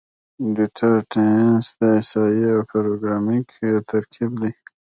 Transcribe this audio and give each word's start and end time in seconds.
ډیټا 0.55 0.91
سایننس 1.11 1.65
د 1.79 1.81
احصایې 1.97 2.47
او 2.55 2.61
پروګرامینګ 2.71 3.45
ترکیب 3.89 4.31
دی. 4.41 4.51